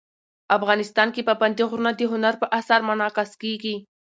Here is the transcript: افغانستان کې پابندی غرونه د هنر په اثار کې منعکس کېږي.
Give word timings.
افغانستان 0.57 1.07
کې 1.15 1.27
پابندی 1.29 1.63
غرونه 1.69 1.91
د 1.95 2.01
هنر 2.11 2.33
په 2.41 2.47
اثار 2.59 2.79
کې 2.83 2.87
منعکس 2.89 3.31
کېږي. 3.41 3.75